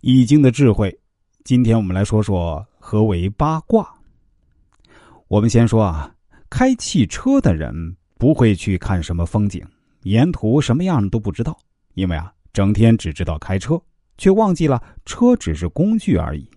[0.00, 0.96] 易经的智慧，
[1.42, 3.92] 今天我们来说说何为八卦。
[5.26, 6.14] 我们先说啊，
[6.48, 7.74] 开汽车的人
[8.16, 9.60] 不会去看什么风景，
[10.04, 11.58] 沿途什么样都不知道，
[11.94, 13.76] 因为啊，整天只知道开车，
[14.18, 16.48] 却忘记了车只是工具而已。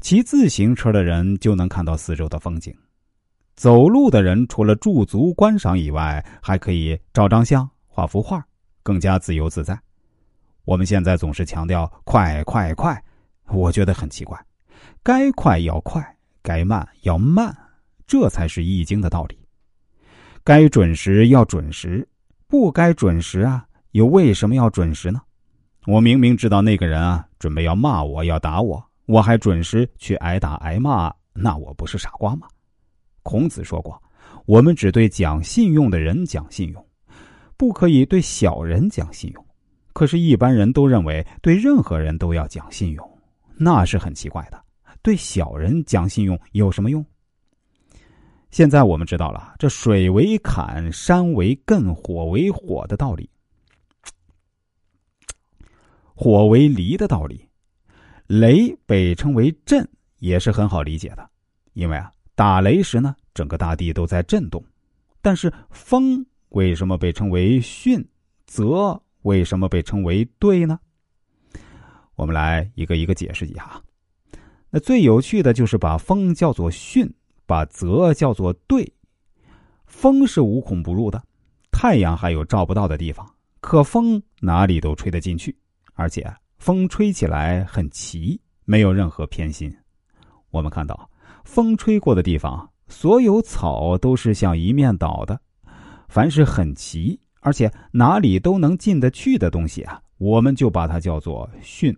[0.00, 2.72] 骑自行车的人就能看到四周的风景，
[3.56, 8.40] 走路的人除了驻足观赏以外，还可以照张相、画幅画，
[8.84, 9.76] 更加自由自在。
[10.70, 12.96] 我们现在总是强调快快快，
[13.48, 14.38] 我觉得很奇怪。
[15.02, 16.00] 该快要快，
[16.44, 17.52] 该慢要慢，
[18.06, 19.36] 这才是易经的道理。
[20.44, 22.08] 该准时要准时，
[22.46, 25.20] 不该准时啊，又为什么要准时呢？
[25.88, 32.46] 我明明知道那个人啊，准备要骂我，要打我，我还准时去挨打挨骂，那我不是傻瓜吗？
[33.24, 34.00] 孔子说过，
[34.46, 36.86] 我们只对讲信用的人讲信用，
[37.56, 39.44] 不可以对小人讲信用。
[39.92, 43.18] 可是，一般人都认为对任何人都要讲信用，
[43.56, 44.64] 那是很奇怪的。
[45.02, 47.04] 对小人讲信用有什么用？
[48.50, 53.28] 现在我们知道了这水为坎、山为艮、火为火的道理，
[56.14, 57.48] 火为离的道理。
[58.26, 61.30] 雷被称为震，也是很好理解的，
[61.72, 64.64] 因为啊，打雷时呢，整个大地都在震动。
[65.20, 68.04] 但是风为什么被称为巽、
[68.46, 69.00] 泽？
[69.22, 70.78] 为什么被称为对呢？
[72.14, 73.82] 我们来一个一个解释一下。
[74.70, 77.10] 那最有趣的就是把风叫做巽，
[77.46, 78.92] 把泽叫做对。
[79.86, 81.22] 风是无孔不入的，
[81.72, 83.28] 太阳还有照不到的地方，
[83.60, 85.56] 可风哪里都吹得进去，
[85.94, 89.74] 而且风吹起来很齐，没有任何偏心。
[90.50, 91.10] 我们看到
[91.44, 95.40] 风吹过的地方，所有草都是向一面倒的，
[96.08, 97.18] 凡是很齐。
[97.40, 101.96] 而且哪里都能进得去的东西啊，我们就把它叫做巽。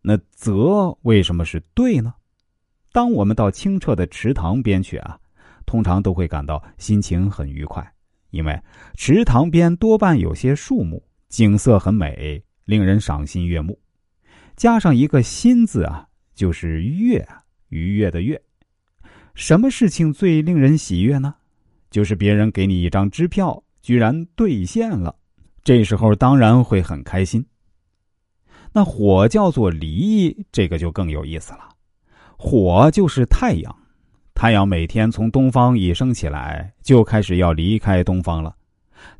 [0.00, 2.14] 那泽为什么是对呢？
[2.92, 5.18] 当我们到清澈的池塘边去啊，
[5.66, 7.86] 通常都会感到心情很愉快，
[8.30, 8.58] 因为
[8.94, 13.78] 池塘边多半有些树木，景色很美，令人赏心悦目。
[14.56, 17.26] 加上一个“心”字啊，就是悦，
[17.68, 18.40] 愉悦的悦。
[19.34, 21.34] 什么事情最令人喜悦呢？
[21.90, 23.62] 就是别人给你一张支票。
[23.80, 25.14] 居然兑现了，
[25.62, 27.44] 这时候当然会很开心。
[28.72, 31.68] 那火叫做离，这个就更有意思了。
[32.36, 33.74] 火就是太阳，
[34.34, 38.54] 太阳每天从东方一升起来，就开始要离开东方了。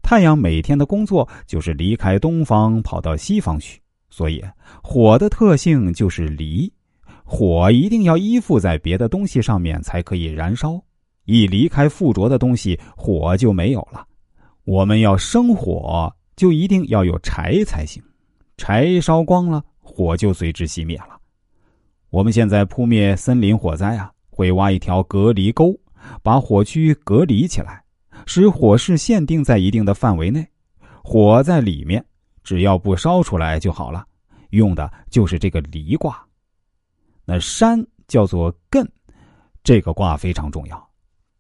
[0.03, 3.81] 太阳每天的工作就是离开东方，跑到西方去。
[4.11, 4.43] 所以，
[4.83, 6.73] 火的特性就是离。
[7.25, 10.83] 火一定要依附在别的东西上面才可以燃烧，
[11.27, 14.07] 一离开附着的东西，火就没有了。
[14.69, 18.03] 我们要生火，就一定要有柴才行。
[18.59, 21.19] 柴烧光了，火就随之熄灭了。
[22.11, 25.75] 我们现在扑灭森林火灾啊，会挖一条隔离沟，
[26.23, 27.83] 把火区隔离起来，
[28.27, 30.47] 使火势限定在一定的范围内，
[31.03, 32.05] 火在里面，
[32.45, 34.05] 只要不烧出来就好了。
[34.51, 36.23] 用的就是这个离卦。
[37.25, 38.87] 那山叫做艮，
[39.65, 40.91] 这个卦非常重要。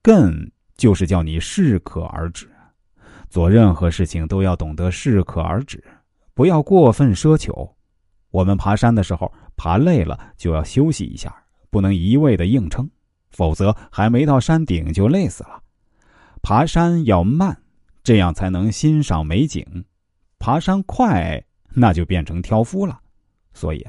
[0.02, 2.50] 艮就是叫你适可而止。
[3.28, 5.82] 做任何事情都要懂得适可而止，
[6.34, 7.74] 不要过分奢求。
[8.30, 11.34] 我们爬山的时候，爬累了就要休息一下，
[11.70, 12.88] 不能一味的硬撑，
[13.30, 15.62] 否则还没到山顶就累死了。
[16.42, 17.56] 爬山要慢，
[18.02, 19.62] 这样才能欣赏美景；
[20.38, 22.98] 爬山快，那就变成挑夫了。
[23.52, 23.84] 所以，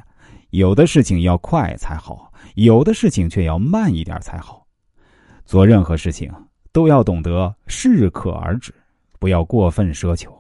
[0.50, 4.66] 有的事情要快才好，有的事情却要慢一点才好。
[5.46, 6.32] 做任何事情
[6.72, 8.74] 都要懂得适可而止。
[9.20, 10.36] 不要过分奢求。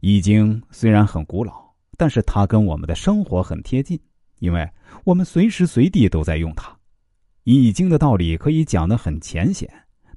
[0.00, 1.52] 易经虽然很古老，
[1.96, 3.98] 但是它跟我们的生活很贴近，
[4.38, 4.68] 因为
[5.02, 6.70] 我们随时随地都在用它。
[7.44, 9.68] 易经的道理可以讲得很浅显，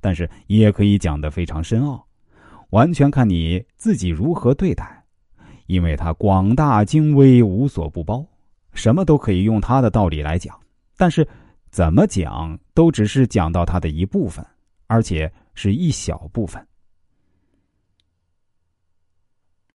[0.01, 2.05] 但是也可以讲得非常深奥，
[2.71, 5.03] 完全看你自己如何对待。
[5.67, 8.25] 因为它广大精微，无所不包，
[8.73, 10.59] 什么都可以用它的道理来讲。
[10.97, 11.25] 但是
[11.69, 14.43] 怎么讲，都只是讲到它的一部分，
[14.87, 16.65] 而且是一小部分。